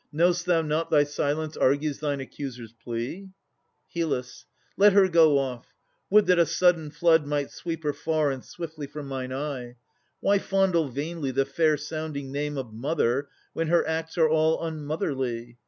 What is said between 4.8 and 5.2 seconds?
her